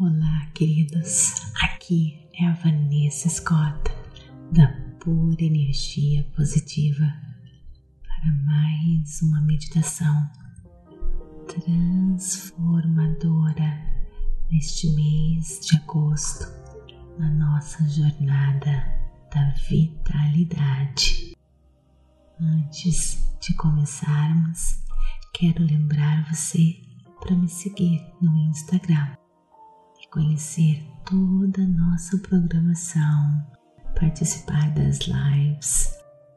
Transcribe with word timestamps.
Olá, 0.00 0.48
queridos. 0.52 1.52
Aqui 1.62 2.18
é 2.34 2.48
a 2.48 2.54
Vanessa 2.54 3.28
Scott 3.28 3.78
da 4.50 4.66
Pura 4.98 5.40
Energia 5.40 6.24
Positiva 6.34 7.14
para 8.02 8.32
mais 8.44 9.22
uma 9.22 9.40
meditação 9.42 10.28
transformadora 11.46 13.80
neste 14.50 14.90
mês 14.96 15.60
de 15.64 15.76
agosto 15.76 16.44
na 17.16 17.30
nossa 17.30 17.88
jornada 17.88 18.84
da 19.32 19.54
vitalidade. 19.68 21.36
Antes 22.40 23.32
de 23.40 23.54
começarmos, 23.54 24.82
quero 25.32 25.62
lembrar 25.62 26.28
você 26.28 26.82
para 27.20 27.36
me 27.36 27.48
seguir 27.48 28.04
no 28.20 28.36
Instagram 28.48 29.14
conhecer 30.14 30.80
toda 31.04 31.60
a 31.60 31.66
nossa 31.66 32.16
programação, 32.18 33.44
participar 33.98 34.70
das 34.70 35.00
lives, 35.08 35.92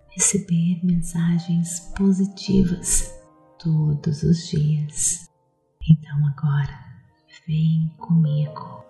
receber 0.09 0.83
mensagens 0.83 1.81
positivas 1.95 3.13
todos 3.59 4.23
os 4.23 4.47
dias. 4.47 5.29
Então 5.87 6.25
agora, 6.25 6.75
vem 7.47 7.93
comigo. 7.99 8.83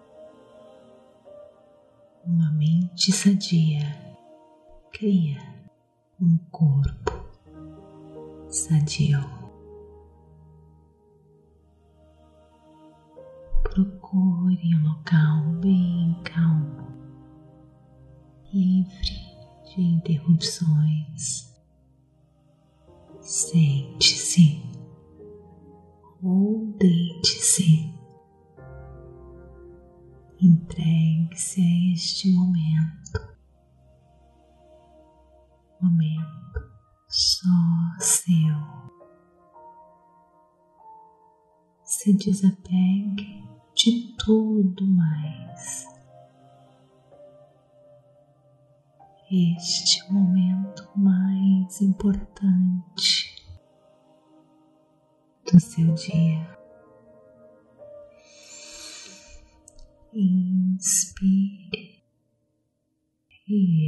Uma 2.26 2.49
mente 2.54 3.12
sadia 3.12 3.94
cria 4.94 5.38
um 6.18 6.38
corpo 6.49 7.12
sadio. 8.49 9.37
Procure 13.77 14.75
um 14.75 14.87
local 14.89 15.51
bem 15.61 16.20
calmo, 16.23 16.87
livre 18.51 18.89
de 19.70 19.81
interrupções. 19.81 21.55
Sente-se 23.21 24.63
ou 26.23 26.65
deite-se. 26.79 27.93
Entregue-se 30.41 31.61
a 31.61 31.93
este 31.93 32.33
momento. 32.33 33.37
Momento 35.79 36.71
só 37.07 37.99
seu. 37.99 38.57
Se 41.83 42.13
desapegue 42.17 43.57
de 43.77 44.15
tudo 44.17 44.85
mais. 44.87 45.85
Este 49.29 50.11
momento 50.11 50.89
mais 50.95 51.79
importante 51.81 53.35
do 55.45 55.59
seu 55.59 55.93
dia. 55.93 56.57
Inspire 60.11 62.01
e 63.48 63.87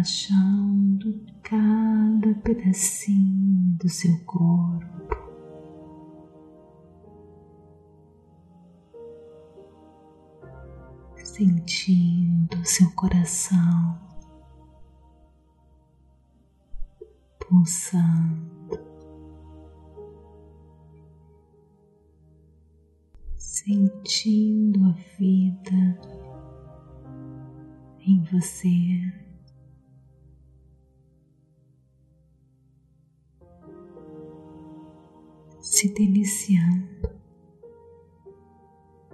relaxando 0.00 1.20
cada 1.42 2.34
pedacinho 2.42 3.76
do 3.78 3.88
seu 3.88 4.18
corpo. 4.24 4.88
Sentindo 11.16 12.64
seu 12.64 12.90
coração 12.92 13.98
pulsando, 17.38 18.78
sentindo 23.36 24.84
a 24.86 24.92
vida 25.18 26.00
em 28.06 28.22
você. 28.24 29.29
Se 35.70 35.88
deliciando 35.94 37.08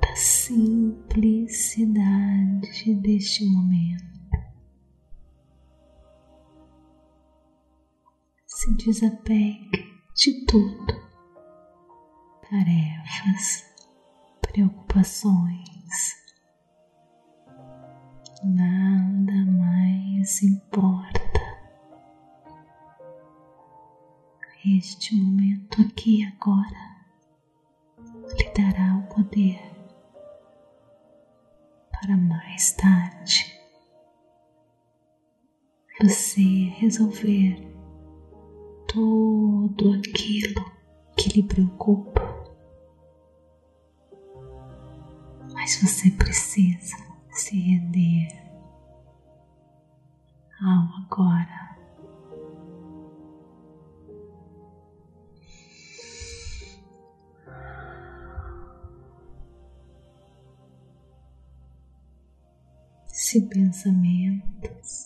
da 0.00 0.16
simplicidade 0.16 2.94
deste 2.94 3.44
momento. 3.44 4.06
Se 8.46 8.74
desapegue 8.74 9.84
de 10.14 10.46
tudo, 10.46 10.86
tarefas, 12.48 13.66
preocupações. 14.40 16.16
Nada 18.42 19.44
mais 19.44 20.42
importa. 20.42 21.25
Este 24.66 25.15
momento 25.15 25.81
aqui 25.81 26.25
agora 26.25 26.97
lhe 28.37 28.50
dará 28.53 28.97
o 28.97 29.15
poder 29.15 29.60
para 31.93 32.16
mais 32.16 32.72
tarde 32.72 33.56
você 36.00 36.43
resolver 36.78 37.56
tudo 38.87 39.93
aquilo 39.94 40.65
que 41.16 41.28
lhe 41.31 41.43
preocupa. 41.43 42.21
Mas 45.54 45.81
você 45.83 46.10
precisa 46.10 46.97
se 47.31 47.59
render 47.59 48.28
ao 50.60 51.04
agora. 51.04 51.66
Se 63.26 63.41
pensamentos 63.48 65.04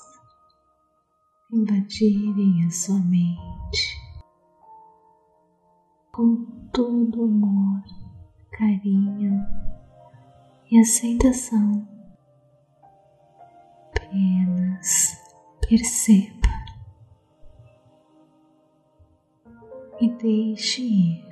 invadirem 1.51 2.67
a 2.67 2.71
sua 2.71 2.99
mente 2.99 3.97
com 6.13 6.45
todo 6.71 7.25
amor, 7.25 7.83
carinho 8.53 9.43
e 10.71 10.79
aceitação. 10.79 11.89
Apenas 13.97 15.19
perceba 15.67 16.47
e 19.99 20.11
deixe 20.19 20.83
ir 20.83 21.25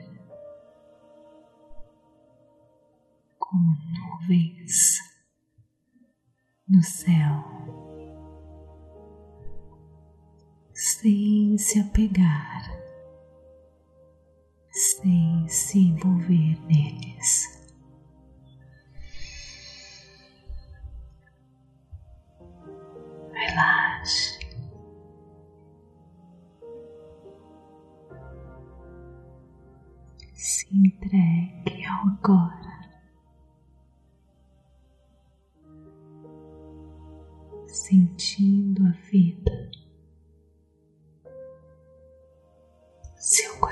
como 3.38 3.76
nuvens 3.92 5.17
no 6.68 6.82
céu, 6.82 7.44
sem 10.74 11.56
se 11.56 11.80
apegar, 11.80 12.70
sem 14.70 15.48
se 15.48 15.78
envolver 15.78 16.60
neles. 16.66 17.47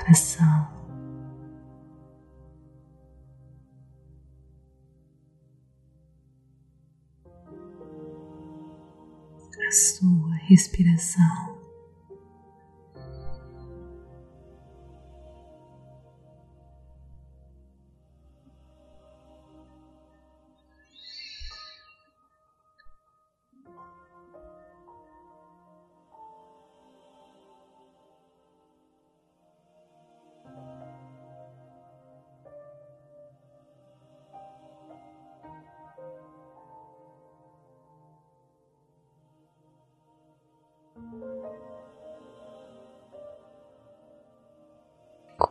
Coração. 0.07 0.77
a 9.67 9.71
sua 9.71 10.33
respiração. 10.47 11.46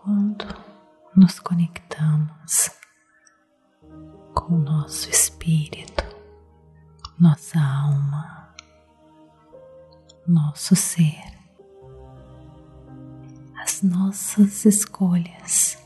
Quando 0.07 0.47
nos 1.17 1.41
conectamos 1.41 2.71
com 4.37 4.55
o 4.55 4.59
nosso 4.59 5.11
espírito, 5.11 6.05
nossa 7.19 7.59
alma, 7.59 8.55
nosso 10.25 10.77
ser, 10.77 11.25
as 13.61 13.83
nossas 13.83 14.65
escolhas 14.65 15.77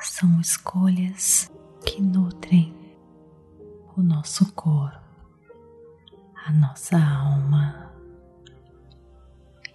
são 0.00 0.40
escolhas 0.40 1.48
que 1.86 2.02
nutrem 2.02 2.74
o 3.96 4.02
nosso 4.02 4.52
corpo, 4.54 4.98
a 6.44 6.50
nossa 6.50 6.98
alma 6.98 7.92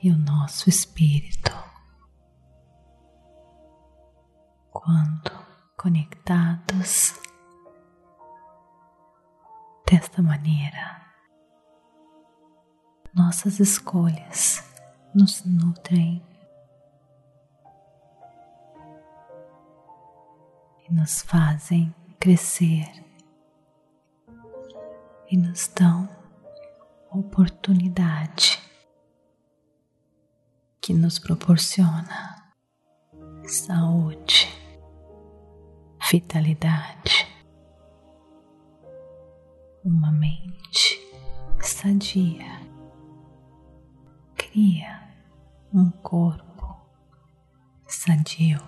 e 0.03 0.11
o 0.11 0.17
nosso 0.17 0.67
espírito. 0.67 1.74
Quando 4.85 5.31
conectados 5.75 7.15
desta 9.89 10.21
maneira, 10.21 11.01
nossas 13.11 13.59
escolhas 13.59 14.63
nos 15.15 15.43
nutrem 15.43 16.23
e 20.87 20.93
nos 20.93 21.23
fazem 21.23 21.91
crescer 22.19 22.87
e 25.31 25.35
nos 25.35 25.67
dão 25.69 26.07
oportunidade 27.09 28.61
que 30.79 30.93
nos 30.93 31.17
proporciona 31.17 32.53
saúde, 33.47 34.64
vitalidade, 36.11 37.27
uma 39.83 40.11
mente 40.11 41.01
sadia, 41.61 42.61
cria 44.35 45.01
um 45.73 45.89
corpo 45.89 46.77
sadio. 47.87 48.59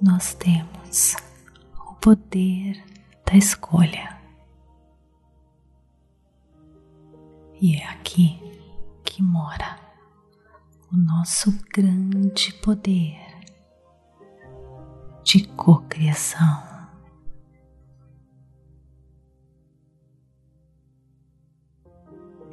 Nós 0.00 0.34
temos 0.34 1.16
o 1.88 1.94
poder 1.94 2.84
da 3.24 3.34
escolha. 3.34 4.16
E 7.60 7.76
é 7.76 7.84
aqui 7.88 8.38
que 9.04 9.20
mora 9.22 9.87
o 10.90 10.96
nosso 10.96 11.52
grande 11.70 12.52
poder 12.62 13.18
de 15.22 15.46
cocriação. 15.48 16.66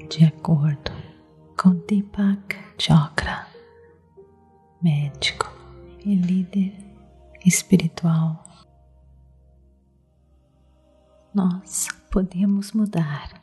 De 0.10 0.26
acordo 0.26 0.92
com 1.58 1.76
Deepak 1.88 2.58
Chokra, 2.78 3.48
médico 4.82 5.50
e 6.06 6.16
líder 6.16 6.76
espiritual, 7.46 8.44
nós 11.34 11.88
podemos 12.12 12.74
mudar 12.74 13.40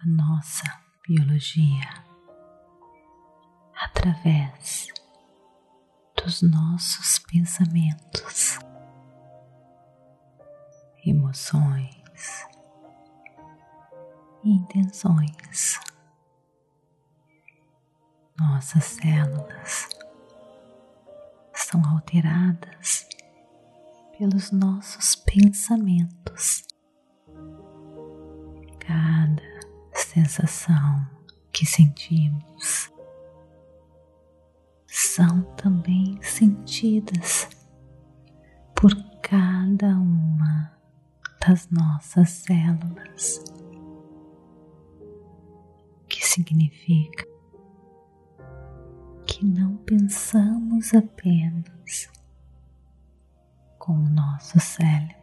a 0.00 0.06
nossa 0.06 0.64
biologia 1.06 2.11
através 3.84 4.86
dos 6.16 6.40
nossos 6.42 7.18
pensamentos, 7.18 8.58
emoções 11.04 12.46
e 14.44 14.50
intenções. 14.50 15.80
Nossas 18.38 18.84
células 18.84 19.88
são 21.52 21.84
alteradas 21.84 23.08
pelos 24.16 24.52
nossos 24.52 25.16
pensamentos. 25.16 26.62
Cada 28.78 29.42
sensação 29.92 31.04
que 31.52 31.66
sentimos 31.66 32.91
são 35.14 35.42
também 35.56 36.18
sentidas 36.22 37.46
por 38.74 38.94
cada 39.20 39.88
uma 39.88 40.72
das 41.46 41.68
nossas 41.68 42.30
células, 42.30 43.44
que 46.08 46.26
significa 46.26 47.26
que 49.26 49.44
não 49.44 49.76
pensamos 49.78 50.94
apenas 50.94 52.10
com 53.78 53.92
o 53.92 54.08
nosso 54.08 54.58
cérebro. 54.58 55.20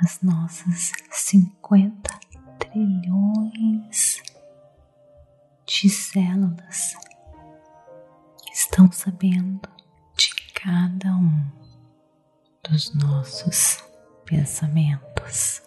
As 0.00 0.20
nossas 0.22 0.92
50 1.10 2.23
trilhões 2.74 4.20
de 5.64 5.88
células 5.88 6.96
estão 8.52 8.90
sabendo 8.90 9.68
de 10.16 10.34
cada 10.52 11.14
um 11.14 11.52
dos 12.68 12.92
nossos 12.96 13.78
pensamentos. 14.24 15.62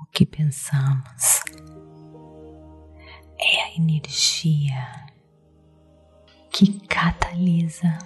O 0.00 0.06
que 0.06 0.24
pensamos 0.24 1.42
é 3.38 3.62
a 3.64 3.76
energia 3.76 5.06
que 6.50 6.80
catalisa 6.86 7.98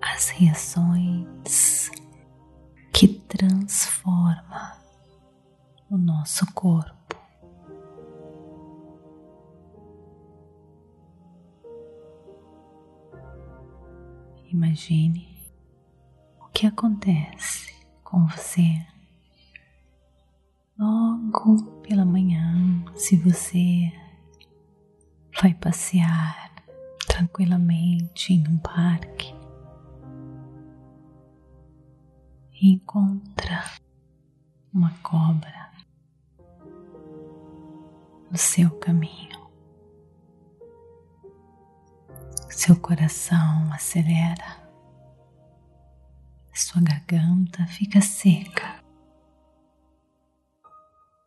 as 0.00 0.30
reações 0.30 1.90
que 2.94 3.08
transforma 3.08 4.78
o 5.90 5.98
nosso 5.98 6.46
corpo. 6.54 7.16
Imagine 14.46 15.26
o 16.40 16.46
que 16.52 16.68
acontece 16.68 17.74
com 18.04 18.24
você 18.28 18.86
logo 20.78 21.80
pela 21.82 22.04
manhã, 22.04 22.84
se 22.94 23.16
você 23.16 23.92
vai 25.42 25.52
passear 25.52 26.52
tranquilamente 27.08 28.32
em 28.32 28.46
um 28.46 28.56
parque 28.58 29.33
encontra 32.60 33.64
uma 34.72 34.90
cobra 35.02 35.70
no 38.30 38.36
seu 38.38 38.70
caminho. 38.78 39.44
Seu 42.50 42.76
coração 42.76 43.72
acelera, 43.72 44.64
sua 46.54 46.80
garganta 46.80 47.66
fica 47.66 48.00
seca, 48.00 48.82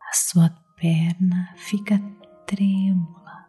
a 0.02 0.14
sua 0.14 0.50
perna 0.78 1.54
fica 1.58 2.00
trêmula. 2.46 3.46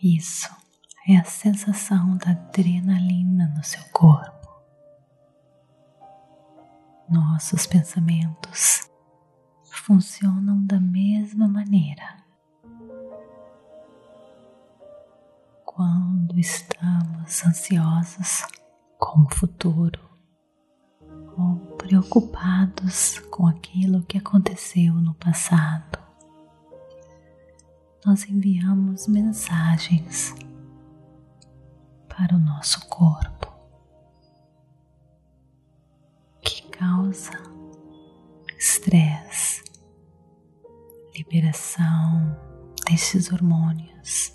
Isso 0.00 0.54
é 1.08 1.16
a 1.16 1.24
sensação 1.24 2.16
da 2.18 2.30
adrenalina 2.30 3.48
no 3.56 3.64
seu 3.64 3.82
corpo. 3.90 4.37
Nossos 7.38 7.68
pensamentos 7.68 8.90
funcionam 9.70 10.60
da 10.66 10.80
mesma 10.80 11.46
maneira. 11.46 12.16
Quando 15.64 16.36
estamos 16.36 17.46
ansiosos 17.46 18.44
com 18.98 19.20
o 19.22 19.32
futuro 19.32 20.00
ou 21.36 21.76
preocupados 21.76 23.20
com 23.30 23.46
aquilo 23.46 24.02
que 24.02 24.18
aconteceu 24.18 24.94
no 24.94 25.14
passado, 25.14 25.96
nós 28.04 28.28
enviamos 28.28 29.06
mensagens 29.06 30.34
para 32.08 32.34
o 32.34 32.40
nosso 32.40 32.84
corpo 32.88 33.57
causa 36.78 37.32
estresse, 38.56 39.64
liberação 41.14 42.38
desses 42.88 43.32
hormônios 43.32 44.32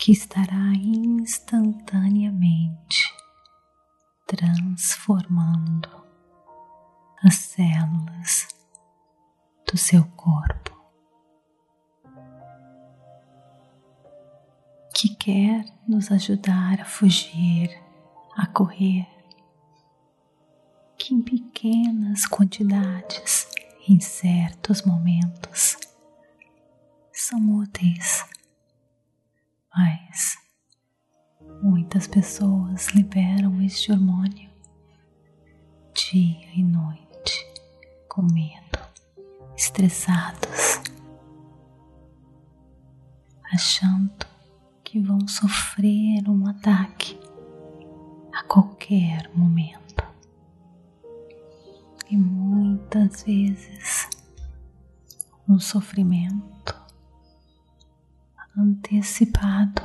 que 0.00 0.12
estará 0.12 0.72
instantaneamente 0.74 3.14
transformando 4.26 5.90
as 7.22 7.34
células 7.34 8.48
do 9.70 9.76
seu 9.76 10.02
corpo. 10.16 10.74
Que 14.94 15.14
quer 15.16 15.66
nos 15.86 16.10
ajudar 16.10 16.80
a 16.80 16.86
fugir, 16.86 17.68
a 18.34 18.46
correr, 18.46 19.06
que 21.06 21.14
em 21.14 21.22
pequenas 21.22 22.26
quantidades, 22.26 23.46
em 23.88 24.00
certos 24.00 24.82
momentos, 24.82 25.76
são 27.12 27.58
úteis, 27.58 28.24
mas 29.72 30.36
Muitas 31.62 32.06
pessoas 32.06 32.88
liberam 32.88 33.62
este 33.62 33.90
hormônio 33.90 34.50
dia 35.94 36.48
e 36.54 36.62
noite 36.62 37.46
com 38.08 38.22
medo, 38.22 38.78
estressados, 39.56 40.80
achando 43.52 44.26
que 44.84 45.00
vão 45.00 45.26
sofrer 45.26 46.28
um 46.28 46.46
ataque 46.48 47.18
a 48.34 48.42
qualquer 48.42 49.30
momento. 49.34 49.85
E 52.08 52.16
muitas 52.16 53.24
vezes 53.24 54.08
um 55.48 55.58
sofrimento 55.58 56.74
antecipado 58.56 59.82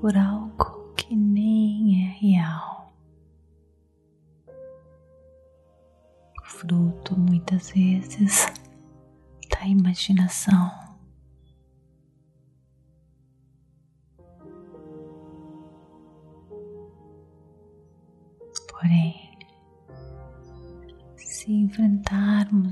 por 0.00 0.16
algo 0.16 0.92
que 0.94 1.14
nem 1.14 2.04
é 2.04 2.10
real. 2.18 2.92
Fruto 6.44 7.18
muitas 7.18 7.70
vezes 7.70 8.46
da 9.50 9.66
imaginação. 9.66 10.81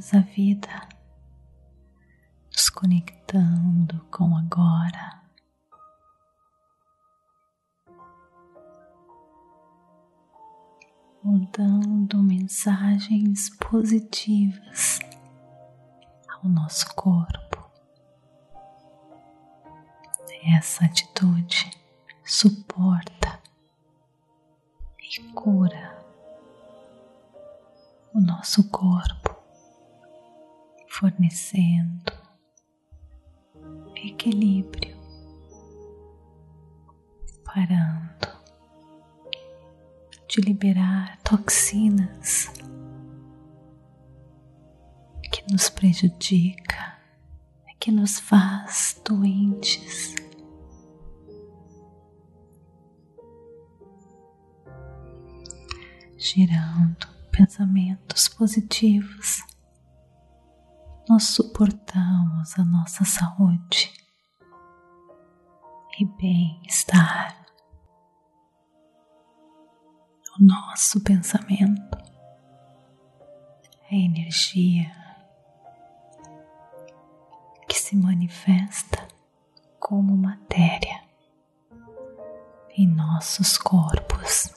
Enfrentarmos 0.01 0.15
a 0.15 0.21
vida 0.21 0.89
nos 2.51 2.71
conectando 2.71 4.01
com 4.11 4.37
agora, 4.37 5.21
mudando 11.23 12.23
mensagens 12.23 13.51
positivas 13.59 14.99
ao 16.29 16.49
nosso 16.49 16.95
corpo. 16.95 17.61
Essa 20.57 20.87
atitude 20.87 21.71
suporta 22.25 23.39
e 24.99 25.23
cura 25.35 26.01
o 28.15 28.21
nosso 28.21 28.69
corpo, 28.71 29.20
fornecendo 31.01 32.13
equilíbrio, 33.97 34.95
parando 37.43 38.29
de 40.29 40.43
liberar 40.43 41.19
toxinas 41.23 42.53
que 45.33 45.43
nos 45.51 45.71
prejudica, 45.71 46.99
que 47.79 47.91
nos 47.91 48.21
faz 48.21 49.01
doentes. 49.03 50.15
Girando 56.19 57.07
pensamentos 57.31 58.29
positivos, 58.29 59.43
nós 61.11 61.25
suportamos 61.25 62.57
a 62.57 62.65
nossa 62.65 63.05
saúde. 63.05 63.93
E 65.99 66.05
bem-estar. 66.05 67.45
O 70.39 70.45
nosso 70.45 71.03
pensamento. 71.03 71.99
É 73.91 73.97
energia. 73.97 74.89
Que 77.69 77.77
se 77.77 77.97
manifesta 77.97 79.09
como 79.81 80.17
matéria. 80.17 81.03
Em 82.77 82.87
nossos 82.87 83.59
corpos. 83.59 84.55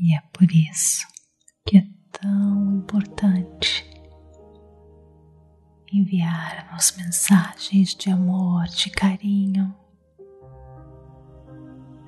E 0.00 0.16
é 0.16 0.20
por 0.32 0.50
isso 0.50 1.06
que 1.66 1.76
é 1.76 1.95
tão 2.20 2.76
importante. 2.76 3.84
Enviarmos 5.92 6.96
mensagens 6.96 7.94
de 7.94 8.10
amor, 8.10 8.64
de 8.64 8.90
carinho 8.90 9.74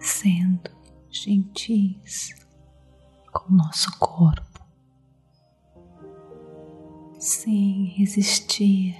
sendo 0.00 0.70
gentis 1.10 2.34
com 3.32 3.52
nosso 3.52 3.98
corpo, 3.98 4.64
sem 7.18 7.86
resistir 7.96 8.96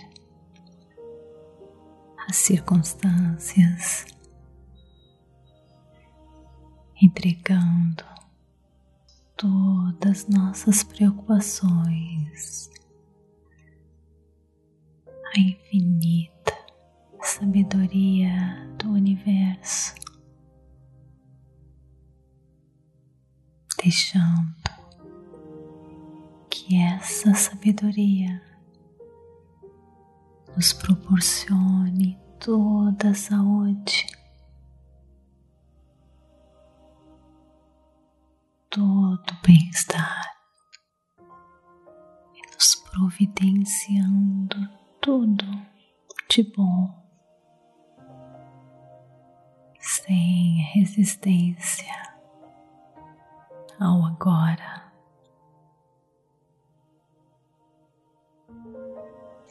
às 2.28 2.36
circunstâncias, 2.36 4.06
entregando 7.00 8.04
todas 9.38 10.26
nossas 10.28 10.82
preocupações. 10.82 12.70
À 15.34 15.40
infinita 15.40 16.52
sabedoria 17.22 18.68
do 18.78 18.90
universo 18.90 19.94
deixando 23.82 24.54
que 26.50 26.76
essa 26.82 27.32
sabedoria 27.34 28.42
nos 30.56 30.72
proporcione 30.72 32.18
toda 32.40 33.10
a 33.10 33.14
saúde, 33.14 34.06
todo 38.70 39.34
bem-estar. 39.44 40.24
E 42.34 42.54
nos 42.54 42.74
providenciando 42.76 44.56
tudo 45.00 45.44
de 46.28 46.42
bom, 46.54 46.94
sem 49.80 50.62
resistência 50.74 52.08
ao 53.80 54.04
agora. 54.04 54.86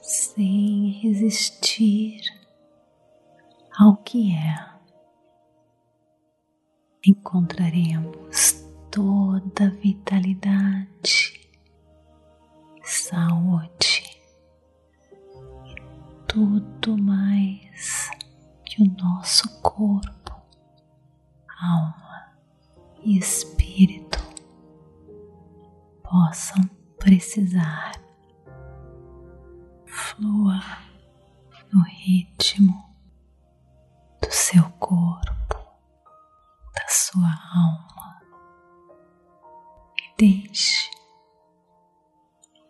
Sem 0.02 0.92
resistir 1.02 2.22
ao 3.78 3.98
que 3.98 4.34
é, 4.34 4.78
encontraremos 7.06 8.57
toda 8.98 9.70
vitalidade, 9.70 11.48
saúde 12.84 14.20
e 15.68 15.76
tudo 16.28 16.98
mais 16.98 18.10
que 18.66 18.82
o 18.82 18.92
nosso 19.00 19.62
corpo, 19.62 20.36
alma 21.62 22.34
e 23.04 23.20
espírito 23.20 24.18
possam 26.02 26.64
precisar. 26.98 28.02
Flua 29.86 30.60
no 31.72 31.84
ritmo 31.84 32.84
do 34.24 34.32
seu 34.32 34.68
corpo, 34.80 35.56
da 36.74 36.88
sua 36.88 37.32
alma 37.54 37.87
deixe 40.18 40.90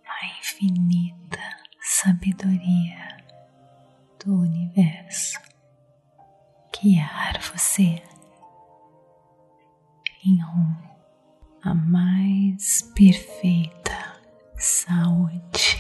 a 0.06 0.40
infinita 0.40 1.40
sabedoria 1.80 3.18
do 4.20 4.42
universo 4.42 5.40
guiar 6.74 7.40
você 7.42 8.04
em 10.26 10.42
rumo 10.42 10.98
à 11.64 11.74
mais 11.74 12.82
perfeita 12.94 14.22
saúde. 14.58 15.78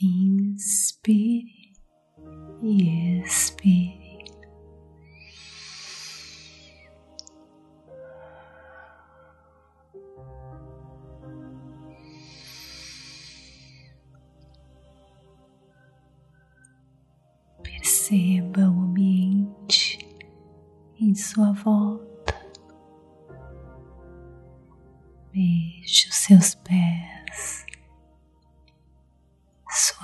Inspire 0.00 1.72
e 2.62 3.20
expire. 3.20 3.47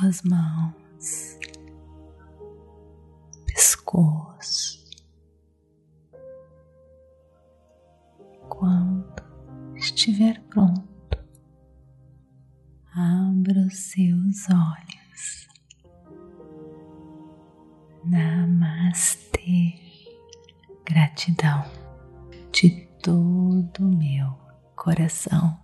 Suas 0.04 0.22
mãos, 0.22 1.38
pescoço. 3.46 4.84
Quando 8.50 9.22
estiver 9.76 10.42
pronto, 10.50 10.84
abra 12.94 13.66
os 13.66 13.78
seus 13.78 14.46
olhos. 14.50 15.48
Namastê. 18.04 19.80
Gratidão 20.84 21.64
de 22.52 22.86
todo 23.02 23.88
o 23.88 23.96
meu 23.96 24.38
coração. 24.76 25.63